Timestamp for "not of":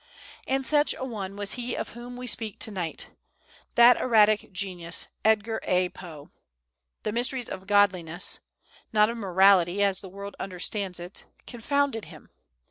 8.91-9.17